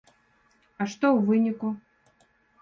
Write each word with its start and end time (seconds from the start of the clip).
А 0.81 0.87
што 0.93 1.05
ў 1.17 1.19
выніку? 1.27 1.67